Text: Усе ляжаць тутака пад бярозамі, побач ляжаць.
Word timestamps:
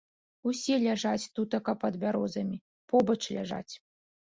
Усе 0.51 0.75
ляжаць 0.85 1.27
тутака 1.41 1.77
пад 1.85 2.01
бярозамі, 2.05 2.57
побач 2.95 3.21
ляжаць. 3.39 3.71